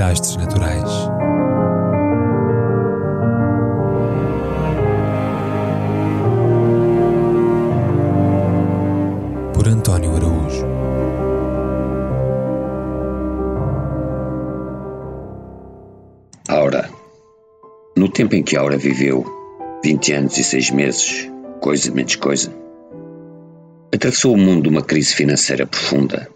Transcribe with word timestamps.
Desastres 0.00 0.36
naturais. 0.36 0.90
Por 9.52 9.68
António 9.68 10.16
Araújo. 10.16 10.66
Aura. 16.48 16.88
No 17.94 18.08
tempo 18.08 18.34
em 18.36 18.42
que 18.42 18.56
Aura 18.56 18.78
viveu, 18.78 19.26
20 19.84 20.12
anos 20.14 20.38
e 20.38 20.44
6 20.44 20.70
meses, 20.70 21.30
coisa 21.60 21.92
menos 21.92 22.16
coisa, 22.16 22.50
atravessou 23.94 24.32
o 24.32 24.38
mundo 24.38 24.70
uma 24.70 24.80
crise 24.80 25.14
financeira 25.14 25.66
profunda, 25.66 26.26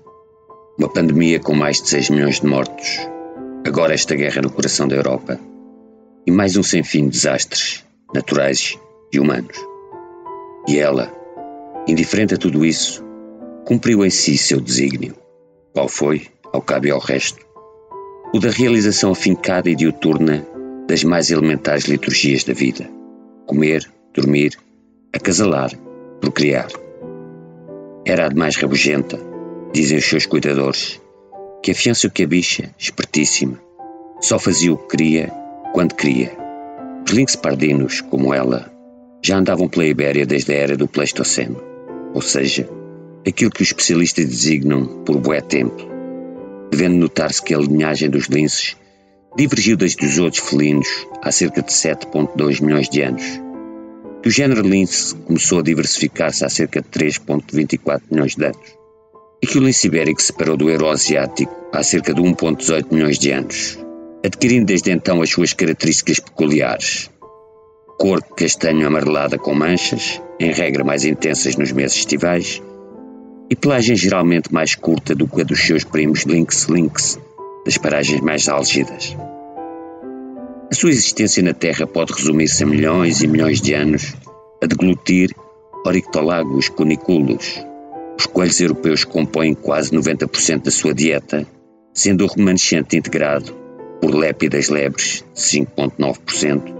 uma 0.78 0.92
pandemia 0.92 1.40
com 1.40 1.54
mais 1.54 1.80
de 1.80 1.88
6 1.88 2.10
milhões 2.10 2.40
de 2.40 2.46
mortos, 2.46 3.13
agora 3.64 3.94
esta 3.94 4.14
guerra 4.14 4.42
no 4.42 4.50
coração 4.50 4.86
da 4.86 4.94
Europa 4.94 5.40
e 6.26 6.30
mais 6.30 6.56
um 6.56 6.62
sem 6.62 6.82
fim 6.82 7.04
de 7.04 7.12
desastres 7.12 7.82
naturais 8.14 8.78
e 9.10 9.18
humanos. 9.18 9.56
E 10.68 10.78
ela, 10.78 11.10
indiferente 11.88 12.34
a 12.34 12.36
tudo 12.36 12.64
isso, 12.64 13.02
cumpriu 13.64 14.04
em 14.04 14.10
si 14.10 14.36
seu 14.36 14.60
desígnio. 14.60 15.14
Qual 15.72 15.88
foi, 15.88 16.26
ao 16.52 16.60
cabo 16.60 16.86
e 16.86 16.90
ao 16.90 17.00
resto, 17.00 17.44
o 18.34 18.38
da 18.38 18.50
realização 18.50 19.10
afincada 19.10 19.70
e 19.70 19.74
diuturna 19.74 20.46
das 20.86 21.02
mais 21.02 21.30
elementares 21.30 21.84
liturgias 21.84 22.44
da 22.44 22.52
vida: 22.52 22.88
comer, 23.46 23.90
dormir, 24.12 24.58
acasalar, 25.12 25.70
procriar. 26.20 26.68
Era 28.04 28.26
a 28.26 28.28
de 28.28 28.36
mais 28.36 28.56
rabugenta, 28.56 29.18
dizem 29.72 29.98
os 29.98 30.04
seus 30.04 30.26
cuidadores, 30.26 31.00
que 31.64 31.70
afiança 31.70 32.10
que 32.10 32.24
a 32.24 32.26
bicha, 32.26 32.70
espertíssima, 32.78 33.58
só 34.20 34.38
fazia 34.38 34.70
o 34.70 34.76
que 34.76 34.98
queria, 34.98 35.32
quando 35.72 35.94
queria. 35.94 36.30
Os 37.06 37.10
links 37.10 37.36
pardinos, 37.36 38.02
como 38.02 38.34
ela, 38.34 38.70
já 39.22 39.38
andavam 39.38 39.66
pela 39.66 39.86
Ibéria 39.86 40.26
desde 40.26 40.52
a 40.52 40.56
era 40.56 40.76
do 40.76 40.86
Pleistoceno, 40.86 41.58
ou 42.12 42.20
seja, 42.20 42.68
aquilo 43.26 43.50
que 43.50 43.62
os 43.62 43.68
especialistas 43.68 44.26
designam 44.26 45.04
por 45.06 45.16
bué 45.16 45.40
tempo, 45.40 45.88
devendo 46.70 46.96
notar-se 46.96 47.42
que 47.42 47.54
a 47.54 47.58
linhagem 47.58 48.10
dos 48.10 48.26
linces 48.26 48.76
divergiu 49.34 49.74
das 49.74 49.96
dos 49.96 50.18
outros 50.18 50.46
felinos 50.46 50.86
há 51.22 51.32
cerca 51.32 51.62
de 51.62 51.72
7,2 51.72 52.60
milhões 52.60 52.90
de 52.90 53.00
anos, 53.00 53.24
que 54.22 54.28
o 54.28 54.30
género 54.30 54.60
lince 54.60 55.14
começou 55.14 55.60
a 55.60 55.62
diversificar-se 55.62 56.44
há 56.44 56.50
cerca 56.50 56.82
de 56.82 56.88
3,24 56.90 58.02
milhões 58.10 58.36
de 58.36 58.44
anos 58.44 58.83
e 59.44 59.46
que 59.46 59.58
o 59.58 59.62
lince 59.62 59.88
ibérico 59.88 60.22
se 60.22 60.28
separou 60.28 60.56
do 60.56 60.70
euroasiático 60.70 61.52
há 61.70 61.82
cerca 61.82 62.14
de 62.14 62.22
1,18 62.22 62.86
milhões 62.90 63.18
de 63.18 63.30
anos, 63.30 63.78
adquirindo 64.24 64.64
desde 64.64 64.90
então 64.90 65.20
as 65.20 65.28
suas 65.28 65.52
características 65.52 66.18
peculiares. 66.18 67.10
Cor 67.98 68.22
castanho 68.22 68.86
amarelada 68.86 69.36
com 69.36 69.54
manchas, 69.54 70.18
em 70.40 70.50
regra 70.50 70.82
mais 70.82 71.04
intensas 71.04 71.56
nos 71.56 71.72
meses 71.72 71.98
estivais, 71.98 72.62
e 73.50 73.54
pelagem 73.54 73.94
geralmente 73.94 74.50
mais 74.50 74.74
curta 74.74 75.14
do 75.14 75.28
que 75.28 75.42
a 75.42 75.44
dos 75.44 75.60
seus 75.60 75.84
primos 75.84 76.22
lynx-lynx, 76.22 77.20
das 77.66 77.76
paragens 77.76 78.22
mais 78.22 78.48
álgidas. 78.48 79.14
A 80.70 80.74
sua 80.74 80.88
existência 80.88 81.42
na 81.42 81.52
Terra 81.52 81.86
pode 81.86 82.14
resumir-se 82.14 82.64
a 82.64 82.66
milhões 82.66 83.20
e 83.20 83.26
milhões 83.26 83.60
de 83.60 83.74
anos 83.74 84.14
a 84.62 84.64
deglutir 84.64 85.34
orictolagos 85.84 86.70
cuniculos, 86.70 87.62
os 88.18 88.26
coelhos 88.26 88.60
europeus 88.60 89.04
compõem 89.04 89.54
quase 89.54 89.90
90% 89.90 90.62
da 90.62 90.70
sua 90.70 90.94
dieta, 90.94 91.46
sendo 91.92 92.24
o 92.24 92.28
remanescente 92.28 92.96
integrado 92.96 93.54
por 94.00 94.14
lépidas 94.14 94.68
lebres, 94.68 95.24
5,9%, 95.34 96.74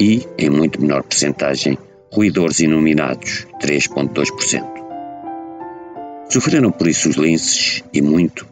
e, 0.00 0.26
em 0.38 0.50
muito 0.50 0.80
menor 0.80 1.02
percentagem, 1.02 1.76
roedores 2.12 2.60
inominados, 2.60 3.46
3,2%. 3.60 4.64
Sofreram 6.28 6.70
por 6.70 6.88
isso 6.88 7.08
os 7.08 7.16
linces, 7.16 7.82
e 7.92 8.00
muito, 8.00 8.46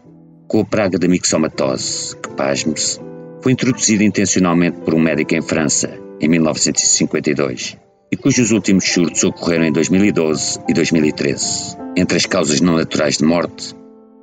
com 0.48 0.60
a 0.60 0.64
praga 0.64 0.98
da 0.98 1.08
mixomatose, 1.08 2.16
que, 2.16 2.30
pasme-se, 2.30 3.00
foi 3.42 3.52
introduzida 3.52 4.04
intencionalmente 4.04 4.80
por 4.80 4.94
um 4.94 5.00
médico 5.00 5.34
em 5.34 5.42
França, 5.42 5.98
em 6.20 6.28
1952, 6.28 7.78
e 8.12 8.16
cujos 8.16 8.50
últimos 8.50 8.84
surtos 8.84 9.22
ocorreram 9.22 9.64
em 9.64 9.72
2012 9.72 10.58
e 10.68 10.74
2013. 10.74 11.76
Entre 11.96 12.16
as 12.16 12.26
causas 12.26 12.60
não 12.60 12.76
naturais 12.76 13.18
de 13.18 13.24
morte, 13.24 13.74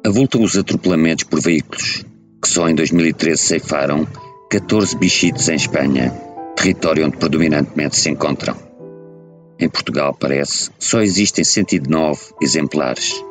avultam 0.05 0.41
os 0.41 0.57
atropelamentos 0.57 1.23
por 1.23 1.41
veículos, 1.41 2.05
que 2.41 2.49
só 2.49 2.67
em 2.67 2.75
2013 2.75 3.41
ceifaram 3.41 4.07
14 4.49 4.97
bichitos 4.97 5.47
em 5.49 5.55
Espanha, 5.55 6.11
território 6.55 7.05
onde 7.05 7.17
predominantemente 7.17 7.95
se 7.95 8.09
encontram. 8.09 8.55
Em 9.59 9.69
Portugal, 9.69 10.13
parece, 10.13 10.69
só 10.77 11.01
existem 11.01 11.43
109 11.43 12.33
exemplares, 12.41 13.23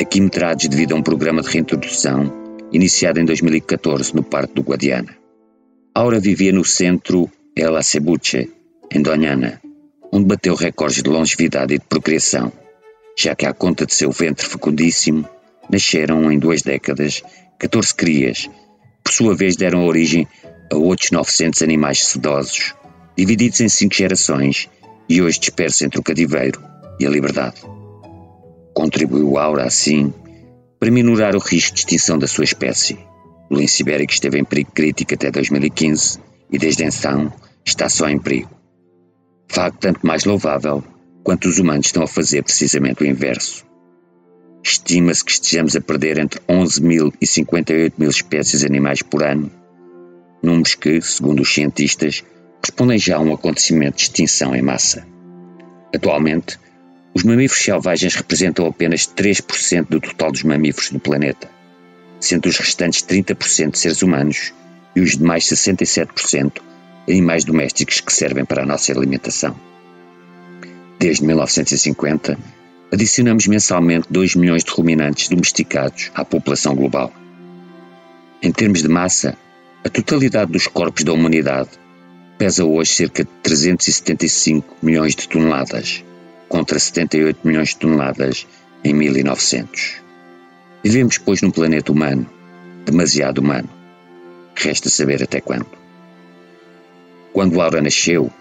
aqui 0.00 0.20
metrados 0.20 0.66
devido 0.68 0.92
a 0.92 0.96
um 0.96 1.02
programa 1.02 1.42
de 1.42 1.48
reintrodução 1.48 2.32
iniciado 2.72 3.20
em 3.20 3.24
2014 3.24 4.14
no 4.14 4.22
Parque 4.22 4.54
do 4.54 4.62
Guadiana. 4.62 5.16
Aura 5.94 6.20
vivia 6.20 6.52
no 6.52 6.64
centro 6.64 7.28
El 7.56 7.76
Acebuche, 7.76 8.50
em 8.90 9.02
Doñana, 9.02 9.60
onde 10.12 10.26
bateu 10.26 10.54
recordes 10.54 11.02
de 11.02 11.10
longevidade 11.10 11.74
e 11.74 11.78
de 11.78 11.84
procriação 11.84 12.52
já 13.18 13.34
que 13.34 13.44
à 13.44 13.52
conta 13.52 13.84
de 13.84 13.92
seu 13.92 14.12
ventre 14.12 14.46
fecundíssimo, 14.46 15.28
nasceram 15.68 16.30
em 16.30 16.38
duas 16.38 16.62
décadas 16.62 17.20
14 17.58 17.92
crias, 17.92 18.48
por 19.02 19.12
sua 19.12 19.34
vez 19.34 19.56
deram 19.56 19.84
origem 19.84 20.24
a 20.72 20.76
outros 20.76 21.10
900 21.10 21.62
animais 21.62 22.06
sedosos, 22.06 22.76
divididos 23.16 23.60
em 23.60 23.68
cinco 23.68 23.96
gerações 23.96 24.68
e 25.08 25.20
hoje 25.20 25.40
dispersos 25.40 25.82
entre 25.82 25.98
o 25.98 26.02
cativeiro 26.02 26.62
e 27.00 27.06
a 27.06 27.10
liberdade. 27.10 27.60
Contribuiu 28.72 29.36
Aura, 29.36 29.64
assim, 29.64 30.14
para 30.78 30.92
minorar 30.92 31.34
o 31.34 31.40
risco 31.40 31.74
de 31.74 31.80
extinção 31.80 32.20
da 32.20 32.28
sua 32.28 32.44
espécie. 32.44 32.96
O 33.50 33.56
lince 33.56 33.82
ibérico 33.82 34.12
esteve 34.12 34.38
em 34.38 34.44
perigo 34.44 34.70
crítico 34.70 35.14
até 35.14 35.28
2015 35.28 36.20
e 36.52 36.56
desde 36.56 36.84
então 36.84 37.32
está 37.64 37.88
só 37.88 38.08
em 38.08 38.18
perigo. 38.20 38.57
Facto 39.50 39.80
tanto 39.80 40.06
mais 40.06 40.24
louvável 40.24 40.84
quanto 41.24 41.48
os 41.48 41.58
humanos 41.58 41.86
estão 41.86 42.02
a 42.02 42.06
fazer 42.06 42.42
precisamente 42.42 43.02
o 43.02 43.06
inverso. 43.06 43.66
Estima-se 44.62 45.24
que 45.24 45.32
estejamos 45.32 45.74
a 45.74 45.80
perder 45.80 46.18
entre 46.18 46.40
11 46.48 46.82
mil 46.82 47.12
e 47.20 47.26
58 47.26 47.94
mil 47.98 48.10
espécies 48.10 48.64
animais 48.64 49.02
por 49.02 49.22
ano, 49.22 49.50
números 50.42 50.74
que, 50.74 51.00
segundo 51.00 51.40
os 51.40 51.52
cientistas, 51.52 52.22
respondem 52.62 52.98
já 52.98 53.16
a 53.16 53.20
um 53.20 53.32
acontecimento 53.32 53.96
de 53.96 54.02
extinção 54.02 54.54
em 54.54 54.62
massa. 54.62 55.06
Atualmente, 55.94 56.58
os 57.14 57.22
mamíferos 57.22 57.64
selvagens 57.64 58.14
representam 58.14 58.66
apenas 58.66 59.06
3% 59.06 59.86
do 59.88 60.00
total 60.00 60.30
dos 60.30 60.42
mamíferos 60.42 60.90
do 60.90 61.00
planeta, 61.00 61.48
sendo 62.20 62.46
os 62.46 62.58
restantes 62.58 63.02
30% 63.02 63.76
seres 63.76 64.02
humanos 64.02 64.52
e 64.94 65.00
os 65.00 65.16
demais 65.16 65.44
67% 65.44 66.60
animais 67.08 67.44
domésticos 67.44 68.00
que 68.00 68.12
servem 68.12 68.44
para 68.44 68.62
a 68.62 68.66
nossa 68.66 68.92
alimentação. 68.92 69.56
Desde 70.98 71.24
1950, 71.24 72.38
adicionamos 72.92 73.46
mensalmente 73.46 74.08
2 74.10 74.34
milhões 74.34 74.64
de 74.64 74.70
ruminantes 74.70 75.28
domesticados 75.28 76.10
à 76.14 76.24
população 76.24 76.74
global. 76.74 77.12
Em 78.42 78.52
termos 78.52 78.82
de 78.82 78.88
massa, 78.88 79.36
a 79.84 79.88
totalidade 79.88 80.52
dos 80.52 80.66
corpos 80.66 81.04
da 81.04 81.12
humanidade 81.12 81.70
pesa 82.36 82.64
hoje 82.64 82.92
cerca 82.92 83.24
de 83.24 83.30
375 83.42 84.76
milhões 84.82 85.16
de 85.16 85.28
toneladas, 85.28 86.04
contra 86.48 86.78
78 86.78 87.40
milhões 87.46 87.70
de 87.70 87.76
toneladas 87.78 88.46
em 88.84 88.94
1900. 88.94 89.96
Vivemos, 90.84 91.18
pois, 91.18 91.42
num 91.42 91.50
planeta 91.50 91.90
humano, 91.90 92.28
demasiado 92.84 93.38
humano. 93.38 93.68
Resta 94.54 94.88
saber 94.88 95.22
até 95.22 95.40
quando. 95.40 95.66
Quando 97.38 97.56
Laura 97.56 97.80
nasceu, 97.80 98.32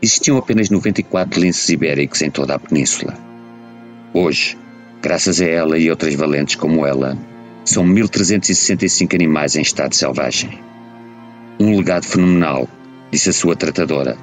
existiam 0.00 0.38
apenas 0.38 0.70
94 0.70 1.40
linces 1.40 1.68
ibéricos 1.68 2.22
em 2.22 2.30
toda 2.30 2.54
a 2.54 2.58
península. 2.60 3.18
Hoje, 4.14 4.56
graças 5.02 5.40
a 5.40 5.46
ela 5.46 5.76
e 5.76 5.90
outras 5.90 6.14
valentes 6.14 6.54
como 6.54 6.86
ela, 6.86 7.18
São 7.64 7.84
1365 7.84 9.16
animais 9.16 9.56
em 9.56 9.62
estado 9.62 9.96
selvagem. 9.96 10.60
Um 11.58 11.76
legado 11.76 12.04
fenomenal, 12.04 12.68
disse 13.10 13.30
a 13.30 13.32
sua 13.32 13.56
tratadora, 13.56 14.16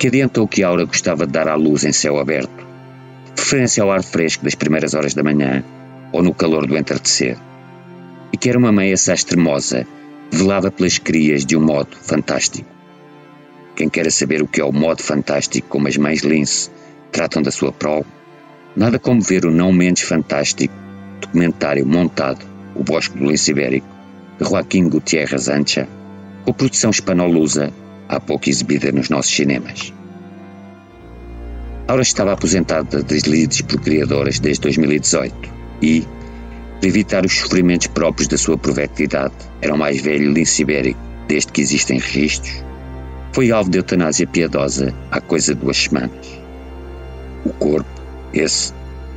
que 0.00 0.08
adiantou 0.08 0.48
que 0.48 0.64
Aura 0.64 0.84
gostava 0.84 1.24
de 1.24 1.32
dar 1.32 1.46
à 1.46 1.54
luz 1.54 1.84
em 1.84 1.92
céu 1.92 2.18
aberto, 2.18 2.66
preferência 3.36 3.84
ao 3.84 3.92
ar 3.92 4.02
fresco 4.02 4.42
das 4.42 4.56
primeiras 4.56 4.94
horas 4.94 5.14
da 5.14 5.22
manhã 5.22 5.62
ou 6.10 6.24
no 6.24 6.34
calor 6.34 6.66
do 6.66 6.76
entardecer, 6.76 7.38
e 8.32 8.36
que 8.36 8.48
era 8.48 8.58
uma 8.58 8.72
meia 8.72 8.94
extremosa, 8.94 9.86
velava 10.28 10.72
pelas 10.72 10.98
crias 10.98 11.46
de 11.46 11.56
um 11.56 11.64
modo 11.64 11.96
fantástico. 12.02 12.74
Quem 13.76 13.88
quer 13.88 14.10
saber 14.12 14.40
o 14.40 14.46
que 14.46 14.60
é 14.60 14.64
o 14.64 14.72
modo 14.72 15.02
fantástico 15.02 15.68
como 15.68 15.88
as 15.88 15.96
mães 15.96 16.20
Lince 16.20 16.70
tratam 17.10 17.42
da 17.42 17.50
sua 17.50 17.72
prole, 17.72 18.04
nada 18.76 18.98
como 18.98 19.20
ver 19.20 19.44
o 19.44 19.50
não 19.50 19.72
menos 19.72 20.02
fantástico 20.02 20.74
documentário 21.20 21.86
montado 21.86 22.44
O 22.74 22.84
Bosque 22.84 23.18
do 23.18 23.24
Lince 23.24 23.50
Ibérico, 23.50 23.86
de 24.38 24.44
Joaquim 24.44 24.88
Gutierrez 24.88 25.48
Ancha, 25.48 25.88
com 26.44 26.52
produção 26.52 26.90
espanolusa 26.90 27.72
há 28.08 28.20
pouco 28.20 28.48
exibida 28.48 28.92
nos 28.92 29.08
nossos 29.08 29.34
cinemas. 29.34 29.92
Aura 31.86 32.02
estava 32.02 32.32
aposentada 32.32 33.02
das 33.02 33.22
lides 33.22 33.60
procriadoras 33.62 34.38
desde 34.38 34.62
2018 34.62 35.34
e, 35.82 36.04
para 36.80 36.88
evitar 36.88 37.24
os 37.24 37.38
sofrimentos 37.38 37.88
próprios 37.88 38.28
da 38.28 38.38
sua 38.38 38.56
provectividade, 38.56 39.34
era 39.60 39.74
o 39.74 39.78
mais 39.78 40.00
velho 40.00 40.32
lince 40.32 40.62
ibérico 40.62 41.00
desde 41.28 41.52
que 41.52 41.60
existem 41.60 41.98
registros, 41.98 42.64
foi 43.34 43.50
alvo 43.50 43.68
de 43.68 43.78
eutanásia 43.78 44.28
piedosa 44.28 44.94
há 45.10 45.20
coisa 45.20 45.56
de 45.56 45.60
duas 45.60 45.76
semanas. 45.76 46.40
O 47.44 47.52
corpo, 47.52 47.90
esse, 48.32 48.72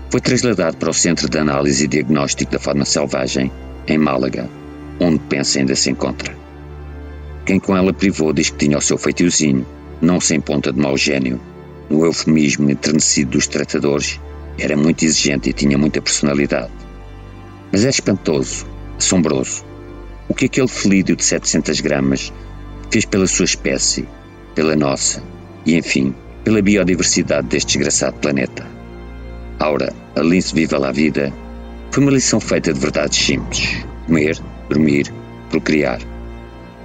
foi 0.10 0.20
trasladado 0.20 0.76
para 0.78 0.90
o 0.90 0.94
Centro 0.94 1.30
de 1.30 1.38
Análise 1.38 1.86
e 1.86 1.88
Diagnóstico 1.88 2.52
da 2.52 2.58
Fauna 2.58 2.84
Selvagem, 2.84 3.52
em 3.88 3.98
Málaga, 4.00 4.50
onde 5.00 5.20
pensa 5.20 5.60
ainda 5.60 5.76
se 5.76 5.92
encontra. 5.92 6.36
Quem 7.46 7.60
com 7.60 7.78
ela 7.78 7.94
privou 7.94 8.34
diz 8.34 8.50
que 8.50 8.58
tinha 8.58 8.80
o 8.80 8.82
seu 8.82 8.98
feitiozinho, 8.98 9.64
não 10.02 10.20
sem 10.20 10.42
ponta 10.42 10.74
de 10.74 10.80
mau 10.80 10.98
gênio. 10.98 11.40
No 11.88 12.04
eufemismo 12.04 12.72
enternecido 12.72 13.32
dos 13.32 13.46
tratadores, 13.46 14.20
era 14.58 14.76
muito 14.76 15.06
exigente 15.06 15.52
e 15.52 15.54
tinha 15.54 15.78
muita 15.78 16.02
personalidade. 16.02 16.72
Mas 17.72 17.86
é 17.86 17.90
espantoso, 17.90 18.66
assombroso, 18.98 19.64
o 20.28 20.34
que 20.34 20.46
aquele 20.46 20.68
felídio 20.68 21.16
de 21.16 21.24
700 21.24 21.80
gramas 21.82 22.34
fez 22.92 23.06
pela 23.06 23.28
sua 23.28 23.46
espécie, 23.46 24.08
pela 24.56 24.76
nossa 24.76 25.22
e, 25.66 25.76
enfim, 25.76 26.14
pela 26.44 26.62
biodiversidade 26.62 27.48
deste 27.48 27.78
desgraçado 27.78 28.18
planeta. 28.20 28.66
Aura, 29.60 29.94
a 30.16 30.22
lince 30.22 30.54
viva 30.54 30.78
lá 30.78 30.92
vida, 30.92 31.34
foi 31.92 32.04
uma 32.04 32.12
lição 32.12 32.40
feita 32.40 32.74
de 32.74 32.80
verdades 32.80 33.18
simples: 33.18 33.86
comer, 34.06 34.38
dormir, 34.70 35.12
procriar. 35.50 36.00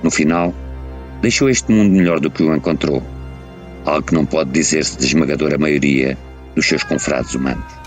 No 0.03 0.11
final, 0.11 0.55
deixou 1.21 1.49
este 1.49 1.71
mundo 1.71 1.95
melhor 1.95 2.19
do 2.19 2.31
que 2.31 2.43
o 2.43 2.55
encontrou, 2.55 3.03
algo 3.85 4.03
que 4.03 4.15
não 4.15 4.27
pode 4.27 4.51
dizer-se 4.51 4.99
de 4.99 5.07
esmagadora 5.07 5.59
maioria 5.59 6.19
dos 6.55 6.67
seus 6.67 6.83
confrades 6.83 7.35
humanos. 7.35 7.82